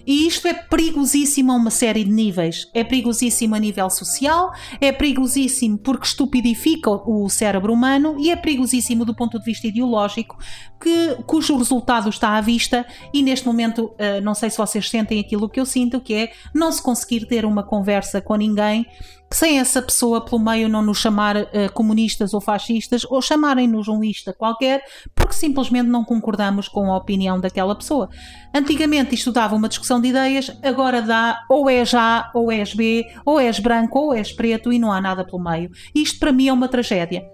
E 0.06 0.26
isto 0.26 0.46
é 0.46 0.54
perigosíssimo 0.54 1.50
a 1.50 1.56
uma 1.56 1.70
série 1.70 2.04
de 2.04 2.10
níveis. 2.10 2.68
É 2.72 2.84
perigosíssimo 2.84 3.54
a 3.54 3.58
nível 3.58 3.90
social, 3.90 4.52
é 4.80 4.92
perigosíssimo 4.92 5.76
porque 5.78 6.06
estupidifica 6.06 6.90
o 6.90 7.28
cérebro 7.28 7.72
humano 7.72 8.16
e 8.18 8.30
é 8.30 8.36
perigosíssimo 8.36 9.04
do 9.04 9.14
ponto 9.14 9.38
de 9.38 9.44
vista 9.44 9.66
ideológico, 9.66 10.38
que, 10.80 11.16
cujo 11.26 11.56
resultado 11.56 12.08
está 12.08 12.36
à 12.36 12.40
vista. 12.40 12.86
E 13.12 13.22
neste 13.22 13.46
momento, 13.46 13.86
uh, 13.86 14.20
não 14.22 14.34
sei 14.34 14.50
se 14.50 14.58
vocês 14.58 14.88
sentem 14.88 15.18
aquilo 15.18 15.48
que 15.48 15.58
eu 15.58 15.66
sinto, 15.66 16.00
que 16.00 16.14
é 16.14 16.32
não 16.54 16.70
se 16.70 16.80
conseguir 16.82 17.26
ter 17.26 17.44
uma 17.44 17.62
conversa 17.62 18.20
com 18.20 18.36
ninguém 18.36 18.86
sem 19.32 19.58
essa 19.58 19.82
pessoa 19.82 20.24
pelo 20.24 20.40
meio 20.40 20.68
não 20.68 20.82
nos 20.82 20.98
chamar 20.98 21.36
uh, 21.36 21.72
comunistas 21.74 22.32
ou 22.32 22.40
fascistas 22.40 23.04
ou 23.04 23.20
chamarem-nos 23.20 23.88
um 23.88 24.00
lista 24.00 24.32
qualquer 24.32 24.82
porque 25.14 25.34
simplesmente 25.34 25.88
não 25.88 26.04
concordamos 26.04 26.68
com 26.68 26.92
a 26.92 26.96
opinião 26.96 27.40
daquela 27.40 27.74
pessoa. 27.74 28.08
Antigamente 28.54 29.14
isto 29.14 29.32
dava 29.32 29.56
uma 29.56 29.68
discussão 29.68 30.00
de 30.00 30.08
ideias, 30.08 30.56
agora 30.62 31.02
dá 31.02 31.44
ou 31.50 31.68
és 31.68 31.92
A 31.94 32.30
ou 32.34 32.52
és 32.52 32.72
B, 32.72 33.04
ou 33.24 33.40
és 33.40 33.58
branco 33.58 33.98
ou 33.98 34.14
és 34.14 34.32
preto 34.32 34.72
e 34.72 34.78
não 34.78 34.92
há 34.92 35.00
nada 35.00 35.24
pelo 35.24 35.42
meio. 35.42 35.70
Isto 35.94 36.20
para 36.20 36.32
mim 36.32 36.48
é 36.48 36.52
uma 36.52 36.68
tragédia. 36.68 37.24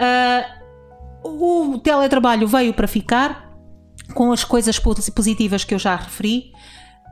Uh, 0.00 1.72
o 1.74 1.78
teletrabalho 1.78 2.48
veio 2.48 2.72
para 2.72 2.88
ficar 2.88 3.52
com 4.14 4.32
as 4.32 4.44
coisas 4.44 4.78
positivas 4.78 5.62
que 5.62 5.74
eu 5.74 5.78
já 5.78 5.94
referi. 5.94 6.52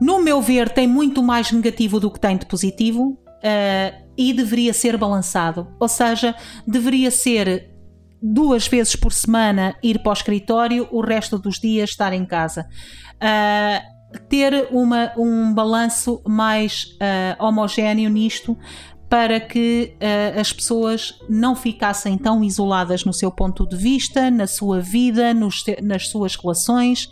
No 0.01 0.19
meu 0.19 0.41
ver, 0.41 0.69
tem 0.69 0.87
muito 0.87 1.21
mais 1.21 1.51
negativo 1.51 1.99
do 1.99 2.11
que 2.11 2.19
tem 2.19 2.35
de 2.35 2.45
positivo 2.45 3.20
uh, 3.43 4.05
e 4.17 4.33
deveria 4.33 4.73
ser 4.73 4.97
balançado. 4.97 5.67
Ou 5.79 5.87
seja, 5.87 6.35
deveria 6.67 7.11
ser 7.11 7.71
duas 8.21 8.67
vezes 8.67 8.95
por 8.95 9.11
semana 9.11 9.75
ir 9.81 9.99
para 9.99 10.11
o 10.11 10.13
escritório, 10.13 10.87
o 10.91 11.01
resto 11.01 11.39
dos 11.39 11.59
dias 11.59 11.89
estar 11.89 12.13
em 12.13 12.25
casa. 12.25 12.67
Uh, 13.15 14.01
ter 14.27 14.67
uma, 14.71 15.13
um 15.17 15.53
balanço 15.53 16.21
mais 16.27 16.83
uh, 16.83 17.43
homogéneo 17.43 18.09
nisto 18.09 18.57
para 19.09 19.39
que 19.39 19.95
uh, 19.95 20.39
as 20.39 20.53
pessoas 20.53 21.19
não 21.29 21.55
ficassem 21.55 22.17
tão 22.17 22.43
isoladas 22.43 23.03
no 23.03 23.11
seu 23.11 23.31
ponto 23.31 23.67
de 23.67 23.75
vista, 23.75 24.31
na 24.31 24.47
sua 24.47 24.79
vida, 24.79 25.33
nos, 25.33 25.63
nas 25.81 26.07
suas 26.07 26.35
relações 26.35 27.09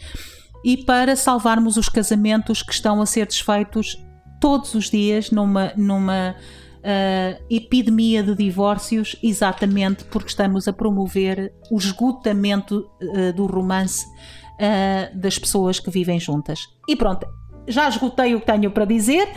e 0.63 0.77
para 0.77 1.15
salvarmos 1.15 1.77
os 1.77 1.89
casamentos 1.89 2.61
que 2.61 2.71
estão 2.71 3.01
a 3.01 3.05
ser 3.05 3.25
desfeitos 3.25 3.97
todos 4.39 4.73
os 4.73 4.89
dias 4.89 5.31
numa, 5.31 5.73
numa 5.75 6.35
uh, 6.79 7.43
epidemia 7.49 8.23
de 8.23 8.35
divórcios, 8.35 9.15
exatamente 9.21 10.03
porque 10.05 10.29
estamos 10.29 10.67
a 10.67 10.73
promover 10.73 11.53
o 11.69 11.77
esgotamento 11.77 12.89
uh, 13.01 13.33
do 13.33 13.45
romance 13.45 14.05
uh, 14.05 15.17
das 15.17 15.37
pessoas 15.37 15.79
que 15.79 15.89
vivem 15.89 16.19
juntas. 16.19 16.67
E 16.87 16.95
pronto, 16.95 17.27
já 17.67 17.87
esgotei 17.87 18.35
o 18.35 18.39
que 18.39 18.45
tenho 18.45 18.71
para 18.71 18.85
dizer. 18.85 19.27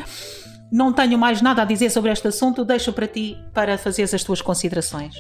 Não 0.71 0.93
tenho 0.93 1.19
mais 1.19 1.43
nada 1.43 1.63
a 1.63 1.65
dizer 1.67 1.91
sobre 1.91 2.11
este 2.11 2.29
assunto, 2.29 2.65
deixo 2.65 2.93
para 2.93 3.07
ti 3.07 3.37
para 3.53 3.77
fazeres 3.77 4.15
as 4.15 4.25
tuas 4.25 4.41
considerações. 4.41 5.15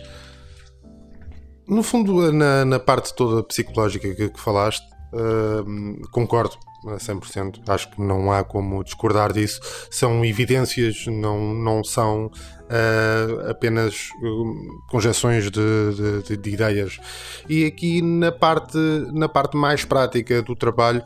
No 1.69 1.83
fundo, 1.83 2.33
na, 2.33 2.65
na 2.65 2.79
parte 2.79 3.15
toda 3.15 3.43
psicológica 3.43 4.15
que, 4.15 4.31
que 4.31 4.41
falaste, 4.41 4.87
concordo 6.11 6.57
a 6.87 6.97
100%. 6.97 7.61
Acho 7.69 7.91
que 7.91 8.01
não 8.01 8.33
há 8.33 8.45
como 8.45 8.83
discordar 8.83 9.33
disso. 9.33 9.61
São 9.91 10.25
evidências, 10.25 11.07
não, 11.07 11.55
não 11.55 11.85
são 11.85 12.27
uh, 12.27 13.51
apenas 13.51 14.11
uh, 14.23 14.89
conjeções 14.91 15.51
de, 15.51 16.23
de, 16.27 16.37
de, 16.37 16.51
ideias. 16.51 16.99
E 17.49 17.65
aqui 17.65 18.03
na 18.03 18.33
parte, 18.33 18.79
na 19.13 19.29
parte 19.29 19.57
mais 19.57 19.85
prática 19.85 20.43
do 20.43 20.55
trabalho. 20.57 21.03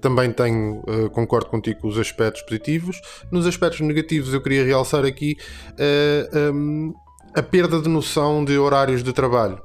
Também 0.00 0.30
tenho, 0.30 0.80
uh, 0.86 1.10
concordo 1.10 1.46
contigo 1.46 1.80
com 1.80 1.88
os 1.88 1.98
aspectos 1.98 2.42
positivos. 2.42 3.00
Nos 3.32 3.48
aspectos 3.48 3.80
negativos, 3.80 4.32
eu 4.32 4.40
queria 4.40 4.64
realçar 4.64 5.04
aqui 5.04 5.36
uh, 5.72 6.54
um, 6.54 6.94
a 7.34 7.42
perda 7.42 7.80
de 7.80 7.88
noção 7.88 8.44
de 8.44 8.56
horários 8.56 9.02
de 9.02 9.12
trabalho 9.12 9.60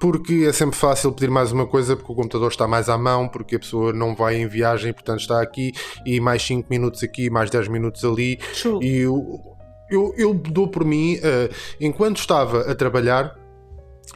porque 0.00 0.46
é 0.48 0.52
sempre 0.52 0.76
fácil 0.76 1.12
pedir 1.12 1.30
mais 1.30 1.52
uma 1.52 1.66
coisa 1.66 1.96
porque 1.96 2.12
o 2.12 2.14
computador 2.14 2.50
está 2.50 2.68
mais 2.68 2.88
à 2.88 2.98
mão, 2.98 3.28
porque 3.28 3.56
a 3.56 3.58
pessoa 3.58 3.92
não 3.92 4.14
vai 4.14 4.36
em 4.36 4.46
viagem, 4.46 4.92
portanto 4.92 5.20
está 5.20 5.40
aqui 5.40 5.72
e 6.04 6.20
mais 6.20 6.42
5 6.42 6.68
minutos 6.68 7.02
aqui, 7.02 7.30
mais 7.30 7.50
10 7.50 7.68
minutos 7.68 8.04
ali. 8.04 8.36
True. 8.60 8.84
E 8.84 8.98
eu, 8.98 9.40
eu, 9.90 10.14
eu 10.16 10.34
dou 10.34 10.68
por 10.68 10.84
mim, 10.84 11.16
uh, 11.16 11.54
enquanto 11.80 12.18
estava 12.18 12.70
a 12.70 12.74
trabalhar, 12.74 13.34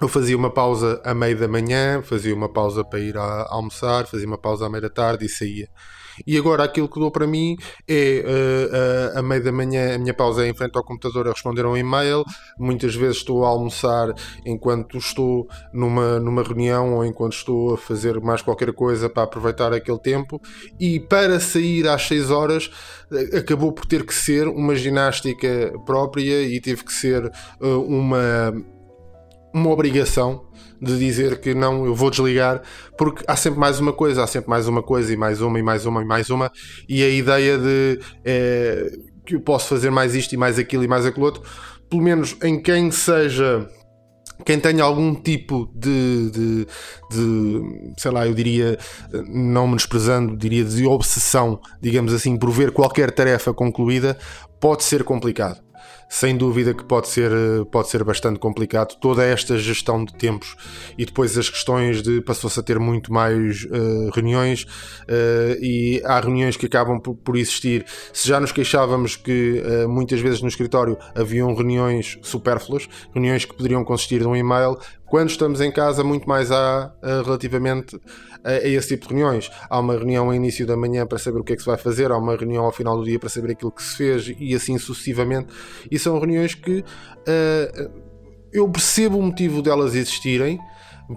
eu 0.00 0.09
fazia 0.09 0.37
uma 0.37 0.50
pausa 0.50 1.00
à 1.04 1.14
meia 1.14 1.37
da 1.37 1.49
manhã, 1.49 2.02
fazia 2.02 2.35
uma 2.35 2.49
pausa 2.49 2.85
para 2.85 3.00
ir 3.00 3.16
a 3.16 3.47
almoçar, 3.50 4.06
fazia 4.06 4.26
uma 4.26 4.38
pausa 4.38 4.66
à 4.66 4.68
meia 4.68 4.82
da 4.82 4.90
tarde 4.90 5.26
e 5.26 5.28
saía. 5.28 5.68
E 6.26 6.37
agora 6.37 6.64
aquilo 6.64 6.88
que 6.88 7.00
dou 7.00 7.11
para 7.11 7.26
mim 7.26 7.56
é 7.88 8.25
uh, 8.25 9.16
uh, 9.16 9.18
a 9.18 9.23
meio 9.23 9.42
da 9.42 9.52
manhã 9.52 9.94
a 9.94 9.99
minha 9.99 10.14
pausa 10.14 10.44
é 10.44 10.49
em 10.49 10.54
frente 10.54 10.76
ao 10.76 10.85
computador 10.85 11.28
a 11.28 11.32
responder 11.32 11.64
a 11.64 11.68
um 11.68 11.76
e-mail. 11.76 12.25
Muitas 12.59 12.94
vezes 12.94 13.18
estou 13.18 13.44
a 13.44 13.49
almoçar 13.49 14.12
enquanto 14.44 14.99
estou 14.99 15.49
numa, 15.73 16.20
numa 16.20 16.42
reunião 16.42 16.94
ou 16.94 17.04
enquanto 17.04 17.32
estou 17.35 17.75
a 17.75 17.78
fazer 17.78 18.20
mais 18.20 18.42
qualquer 18.42 18.73
coisa 18.73 19.09
para 19.09 19.23
aproveitar 19.23 19.73
aquele 19.73 19.99
tempo. 19.99 20.40
E 20.78 21.00
para 21.00 21.40
sair 21.40 21.88
às 21.88 22.02
6 22.02 22.30
horas 22.30 22.70
uh, 23.11 23.38
acabou 23.38 23.73
por 23.73 23.87
ter 23.87 24.04
que 24.04 24.14
ser 24.14 24.47
uma 24.49 24.75
ginástica 24.75 25.73
própria 25.87 26.42
e 26.42 26.61
teve 26.61 26.85
que 26.85 26.92
ser 26.92 27.30
uma, 27.61 28.52
uma 29.52 29.71
obrigação 29.71 30.47
de 30.80 30.99
dizer 30.99 31.40
que 31.40 31.54
não, 31.54 31.85
eu 31.85 31.95
vou 31.95 32.11
desligar, 32.11 32.62
porque 32.97 33.23
há 33.26 33.37
sempre 33.37 33.61
mais 33.61 33.78
uma 33.78 33.92
coisa, 33.92 34.25
há 34.25 34.26
sempre 34.26 34.49
mais 34.49 34.66
uma 34.66 34.83
coisa, 34.83 35.12
e 35.12 35.16
mais 35.16 35.40
uma, 35.40 35.59
e 35.59 35.62
mais 35.62 35.85
uma, 35.85 36.02
e 36.02 36.04
mais 36.04 36.30
uma, 36.30 36.50
e 36.88 37.02
a 37.02 37.09
ideia 37.09 37.59
de 37.59 38.00
é, 38.25 38.90
que 39.26 39.37
eu 39.37 39.40
posso 39.40 39.69
fazer 39.69 39.90
mais 39.90 40.14
isto, 40.14 40.33
e 40.33 40.37
mais 40.38 40.59
aquilo, 40.59 40.83
e 40.83 40.88
mais 40.88 41.04
aquilo 41.04 41.26
outro, 41.26 41.42
pelo 41.88 42.02
menos 42.02 42.37
em 42.42 42.61
quem 42.61 42.90
seja 42.90 43.69
quem 44.45 44.59
tenha 44.59 44.83
algum 44.83 45.14
tipo 45.14 45.71
de, 45.75 46.30
de, 46.30 46.66
de, 47.11 47.92
sei 47.99 48.11
lá, 48.11 48.26
eu 48.26 48.33
diria, 48.33 48.78
não 49.28 49.66
menosprezando, 49.66 50.35
diria 50.35 50.64
de 50.64 50.87
obsessão, 50.87 51.61
digamos 51.78 52.14
assim, 52.14 52.38
por 52.38 52.50
ver 52.50 52.71
qualquer 52.71 53.11
tarefa 53.11 53.52
concluída, 53.52 54.16
pode 54.59 54.83
ser 54.85 55.04
complicado 55.04 55.61
sem 56.11 56.37
dúvida 56.37 56.75
que 56.75 56.83
pode 56.83 57.07
ser, 57.07 57.31
eh, 57.31 57.64
pode 57.71 57.88
ser 57.88 58.02
bastante 58.02 58.40
complicado 58.40 58.97
toda 59.00 59.25
esta 59.25 59.57
gestão 59.57 60.05
de 60.05 60.12
tempos 60.12 60.57
e 60.99 61.07
depois 61.07 61.38
as 61.38 61.49
questões 61.49 62.02
de 62.02 62.21
passou-se 62.21 62.59
a 62.59 62.62
ter 62.64 62.81
muito 62.81 63.12
mais 63.12 63.62
uh, 63.67 64.11
reuniões 64.12 64.64
uh, 64.64 65.57
e 65.62 66.02
há 66.05 66.19
reuniões 66.19 66.57
que 66.57 66.67
acabam 66.67 66.99
por, 66.99 67.14
por, 67.14 67.37
existir. 67.37 67.85
Se 68.12 68.26
já 68.26 68.40
nos 68.40 68.50
queixávamos 68.50 69.14
que 69.14 69.62
uh, 69.64 69.88
muitas 69.88 70.21
vezes 70.21 70.43
no 70.43 70.49
escritório 70.49 70.99
haviam 71.14 71.55
reuniões 71.55 72.19
supérfluas, 72.23 72.88
reuniões 73.14 73.45
que 73.45 73.55
poderiam 73.55 73.85
consistir 73.85 74.19
de 74.19 74.26
um 74.26 74.35
e-mail, 74.35 74.79
quando 75.11 75.29
estamos 75.29 75.61
em 75.61 75.73
casa, 75.73 76.05
muito 76.05 76.29
mais 76.29 76.52
há 76.52 76.95
relativamente 77.25 78.00
a, 78.45 78.50
a, 78.50 78.69
esse 78.69 78.88
tipo 78.88 79.09
de 79.09 79.14
reuniões. 79.14 79.50
Há 79.69 79.81
uma 79.81 79.95
reunião 79.95 80.26
ao 80.26 80.35
início 80.35 80.64
da 80.64 80.76
manhã 80.76 81.05
para 81.05 81.19
saber 81.19 81.40
o 81.40 81.45
que 81.45 81.52
é 81.52 81.57
que 81.57 81.62
se 81.62 81.69
vai 81.69 81.76
fazer, 81.76 82.12
há 82.12 82.17
uma 82.17 82.37
reunião 82.37 82.64
ao 82.64 82.71
final 82.71 82.97
do 82.97 83.05
dia 83.05 83.19
para 83.19 83.29
saber 83.29 83.50
aquilo 83.50 83.73
que 83.73 83.83
se 83.83 83.97
fez 83.97 84.33
e 84.38 84.55
assim 84.55 84.79
sucessivamente. 84.79 85.49
E 85.90 85.99
são 85.99 86.17
reuniões 86.17 86.55
que 86.55 86.79
uh, 86.79 87.90
eu 88.52 88.69
percebo 88.69 89.19
o 89.19 89.23
motivo 89.23 89.61
delas 89.61 89.97
existirem 89.97 90.61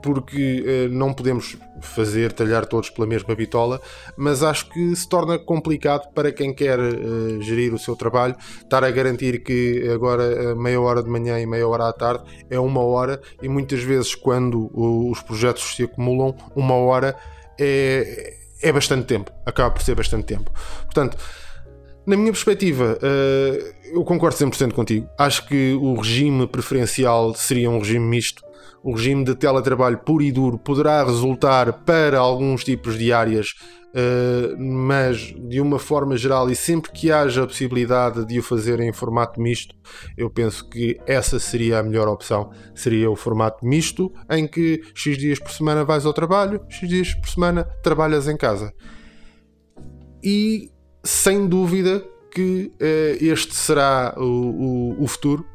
porque 0.02 0.88
uh, 0.88 0.94
não 0.94 1.14
podemos 1.14 1.58
fazer 1.82 2.32
talhar 2.32 2.66
todos 2.66 2.90
pela 2.90 3.08
mesma 3.08 3.36
bitola, 3.36 3.82
mas 4.18 4.44
acho 4.44 4.70
que 4.70 4.96
se 4.96 5.08
torna 5.08 5.38
complicado 5.38 6.12
para 6.14 6.32
quem 6.32 6.54
quer 6.54 6.80
uh, 6.80 7.42
gerir 7.42 7.74
o 7.74 7.80
seu 7.80 7.96
trabalho, 7.96 8.36
estar 8.62 8.84
a 8.84 8.92
garantir 8.92 9.44
que 9.44 9.90
agora 9.94 10.56
meia 10.56 10.80
hora 10.80 11.04
de 11.04 11.10
manhã 11.10 11.40
e 11.40 11.46
meia 11.46 11.68
hora 11.68 11.90
à 11.90 11.94
tarde 11.94 12.24
é 12.50 12.60
uma 12.60 12.82
hora, 12.82 13.22
e 13.42 13.50
muitas 13.50 13.82
vezes 13.82 14.16
quando 14.16 14.72
os 14.74 15.22
projetos 15.22 15.76
se 15.76 15.84
acumulam, 15.84 16.36
uma 16.56 16.76
hora 16.76 17.16
é, 17.60 18.38
é 18.62 18.72
bastante 18.72 19.06
tempo, 19.06 19.32
acaba 19.46 19.72
por 19.72 19.82
ser 19.82 19.96
bastante 19.96 20.26
tempo. 20.26 20.52
Portanto, 20.86 21.18
na 22.06 22.18
minha 22.18 22.32
perspectiva, 22.32 22.98
eu 23.94 24.04
concordo 24.04 24.36
100% 24.36 24.74
contigo. 24.74 25.08
Acho 25.18 25.48
que 25.48 25.74
o 25.74 25.96
regime 25.96 26.46
preferencial 26.48 27.34
seria 27.34 27.70
um 27.70 27.80
regime 27.80 28.06
misto 28.06 28.44
o 28.82 28.94
regime 28.94 29.24
de 29.24 29.36
teletrabalho 29.36 29.98
puro 29.98 30.24
e 30.24 30.32
duro 30.32 30.58
poderá 30.58 31.04
resultar 31.04 31.72
para 31.84 32.20
alguns 32.20 32.64
tipos 32.64 32.98
de 32.98 33.14
áreas, 33.14 33.48
uh, 33.94 34.58
mas 34.60 35.34
de 35.48 35.62
uma 35.62 35.80
forma 35.80 36.18
geral 36.18 36.50
e 36.50 36.56
sempre 36.56 36.92
que 36.92 37.12
haja 37.12 37.44
a 37.44 37.48
possibilidade 37.48 38.26
de 38.26 38.40
o 38.40 38.44
fazer 38.44 38.80
em 38.80 38.92
formato 38.92 39.40
misto, 39.42 39.76
eu 40.18 40.30
penso 40.30 40.68
que 40.70 41.00
essa 41.06 41.40
seria 41.40 41.80
a 41.80 41.84
melhor 41.84 42.08
opção. 42.08 42.52
Seria 42.76 43.10
o 43.10 43.16
formato 43.16 43.66
misto 43.66 44.12
em 44.30 44.48
que 44.48 44.82
X 44.94 45.18
dias 45.18 45.40
por 45.40 45.52
semana 45.52 45.86
vais 45.86 46.06
ao 46.06 46.14
trabalho, 46.14 46.62
X 46.70 46.90
dias 46.90 47.14
por 47.14 47.30
semana 47.30 47.64
trabalhas 47.84 48.28
em 48.28 48.36
casa. 48.36 48.74
E 50.24 50.72
sem 51.04 51.48
dúvida 51.48 52.04
que 52.34 52.72
uh, 52.82 53.24
este 53.24 53.54
será 53.54 54.16
o, 54.18 54.24
o, 54.24 55.04
o, 55.04 55.08
futuro 55.08 55.46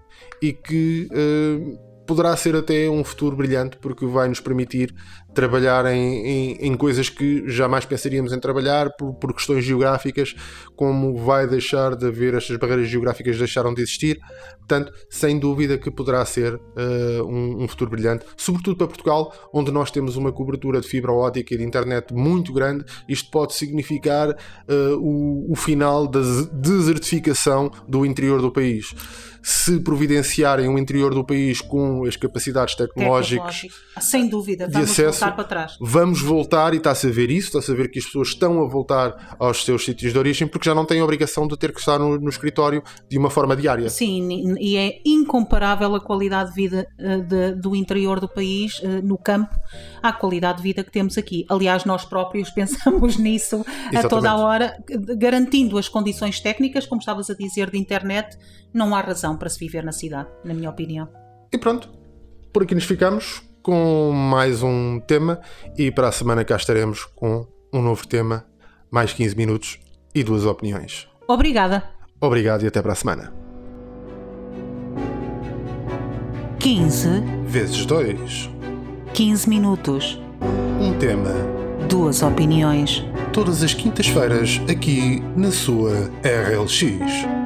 e 0.40 0.52
que 0.52 1.08
uh, 1.10 1.88
poderá 2.08 2.34
ser 2.38 2.56
até 2.56 2.88
um 2.88 3.04
futuro 3.04 3.36
brilhante 3.36 3.76
porque 3.76 4.06
vai 4.06 4.28
nos 4.28 4.40
permitir 4.40 4.94
trabalhar 5.35 5.87
em, 5.87 6.26
em, 6.26 6.52
em, 6.61 6.76
coisas 6.76 7.08
que 7.08 7.49
jamais 7.49 7.85
pensaríamos 7.85 8.32
em 8.32 8.40
trabalhar 8.40 8.90
por, 8.97 9.14
por, 9.14 9.35
questões 9.35 9.64
geográficas, 9.64 10.35
como 10.75 11.16
vai 11.16 11.47
deixar 11.47 11.94
de 11.94 12.06
haver 12.06 12.35
estas 12.35 12.56
barreiras 12.56 12.88
geográficas 12.88 13.38
deixaram 13.38 13.75
de 13.75 13.82
existir. 13.82 14.18
Portanto, 14.58 14.92
sem 15.08 15.38
dúvida 15.38 15.78
que 15.78 15.90
poderá 15.90 16.25
ser 16.25 16.54
uh, 16.54 17.25
um, 17.25 17.64
um, 17.64 17.68
futuro 17.68 17.90
brilhante, 17.90 18.25
sobretudo 18.37 18.76
para 18.76 18.87
Portugal, 18.87 19.32
onde 19.52 19.70
nós 19.70 19.90
temos 19.90 20.16
uma 20.16 20.32
cobertura 20.32 20.80
de 20.80 20.88
fibra 20.88 21.12
ótica 21.12 21.54
e 21.54 21.58
de 21.58 21.64
internet 21.64 22.12
muito 22.12 22.52
grande. 22.52 22.85
Isto 23.08 23.30
pode 23.30 23.54
significar 23.54 24.30
uh, 24.30 24.97
o, 24.99 25.52
o 25.52 25.56
final 25.56 26.06
da 26.06 26.20
desertificação 26.52 27.70
do 27.87 28.04
interior 28.04 28.40
do 28.40 28.50
país 28.50 28.94
se 29.42 29.80
providenciarem 29.80 30.68
o 30.68 30.78
interior 30.78 31.14
do 31.14 31.25
país 31.25 31.61
com 31.61 32.04
as 32.04 32.16
capacidades 32.16 32.75
tecnológicas 32.75 33.62
sem 34.00 34.28
dúvida, 34.28 34.68
vamos 34.68 34.90
acesso, 34.90 35.25
voltar 35.28 35.32
para 35.32 35.44
trás. 35.44 35.76
Vamos 35.80 36.20
voltar 36.20 36.75
e 36.75 36.78
está-se 36.78 37.06
a 37.06 37.11
ver 37.11 37.30
isso, 37.30 37.49
está-se 37.49 37.70
a 37.70 37.75
ver 37.75 37.90
que 37.90 37.99
as 37.99 38.04
pessoas 38.04 38.28
estão 38.28 38.62
a 38.62 38.68
voltar 38.68 39.37
aos 39.38 39.64
seus 39.64 39.85
sítios 39.85 40.12
de 40.12 40.18
origem 40.18 40.47
porque 40.47 40.68
já 40.68 40.75
não 40.75 40.85
têm 40.85 41.00
a 41.00 41.04
obrigação 41.04 41.47
de 41.47 41.56
ter 41.56 41.73
que 41.73 41.80
estar 41.80 41.99
no, 41.99 42.18
no 42.18 42.28
escritório 42.28 42.82
de 43.08 43.18
uma 43.18 43.30
forma 43.30 43.56
diária. 43.56 43.88
Sim, 43.88 44.56
e 44.58 44.76
é 44.76 45.00
incomparável 45.04 45.94
a 45.94 46.00
qualidade 46.00 46.50
de 46.50 46.56
vida 46.56 46.88
uh, 46.99 47.23
de, 47.23 47.54
do 47.54 47.75
interior 47.75 48.20
do 48.20 48.28
país, 48.28 48.78
uh, 48.80 49.02
no 49.02 49.18
campo, 49.18 49.54
à 50.02 50.12
qualidade 50.12 50.58
de 50.58 50.62
vida 50.62 50.85
que 50.85 50.90
temos 50.90 51.18
aqui. 51.18 51.44
Aliás, 51.49 51.85
nós 51.85 52.04
próprios 52.04 52.50
pensamos 52.58 53.16
nisso 53.16 53.64
a 53.94 54.08
toda 54.08 54.30
a 54.30 54.37
hora, 54.37 54.76
garantindo 55.16 55.78
as 55.78 55.88
condições 55.88 56.40
técnicas, 56.40 56.87
como 56.87 57.00
estavas 57.00 57.30
a 57.30 57.35
dizer, 57.35 57.70
de 57.70 57.78
internet, 57.78 58.37
não 58.73 58.94
há 58.94 59.00
razão 59.00 59.37
para 59.37 59.49
se 59.49 59.58
viver 59.58 59.85
na 59.85 59.92
cidade, 59.92 60.28
na 60.44 60.54
minha 60.54 60.70
opinião. 60.70 61.08
E 61.52 61.58
pronto, 61.58 61.90
por 62.52 62.62
aqui 62.62 62.75
nos 62.75 62.85
ficamos 62.85 63.47
com 63.68 64.10
mais 64.12 64.62
um 64.62 64.98
tema 64.98 65.42
e 65.76 65.90
para 65.90 66.08
a 66.08 66.12
semana 66.12 66.42
cá 66.42 66.56
estaremos 66.56 67.04
com 67.04 67.46
um 67.70 67.82
novo 67.82 68.08
tema, 68.08 68.46
mais 68.90 69.12
15 69.12 69.37
minutos 69.37 69.78
e 70.14 70.25
duas 70.25 70.46
opiniões. 70.46 71.06
Obrigada. 71.28 71.84
Obrigado 72.18 72.64
e 72.64 72.66
até 72.66 72.80
para 72.80 72.92
a 72.92 72.94
semana. 72.94 73.30
15 76.58 77.08
vezes 77.46 77.84
2 77.84 78.48
15 79.12 79.46
minutos. 79.50 80.18
Um 80.80 80.98
tema. 80.98 81.34
Duas 81.90 82.22
opiniões. 82.22 83.04
Todas 83.34 83.62
as 83.62 83.75
quintas-feiras 83.75 84.62
aqui 84.66 85.22
na 85.37 85.50
sua 85.50 86.10
RLX. 86.25 87.38